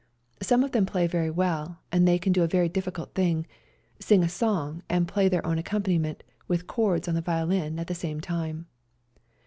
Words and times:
Some 0.41 0.63
of 0.63 0.71
them 0.71 0.87
play 0.87 1.05
very 1.05 1.29
well, 1.29 1.77
and 1.91 2.07
they 2.07 2.17
can 2.17 2.33
do 2.33 2.41
a 2.41 2.47
very 2.47 2.67
difficult 2.67 3.13
thing— 3.13 3.45
sing 3.99 4.23
a 4.23 4.29
song 4.29 4.81
and 4.89 5.07
play 5.07 5.29
their 5.29 5.45
own 5.45 5.59
accompaniment 5.59 6.23
with 6.47 6.65
chords 6.65 7.07
on 7.07 7.13
the 7.13 7.21
violin 7.21 7.77
at 7.77 7.85
the 7.85 7.93
same 7.93 8.19
time. 8.19 8.65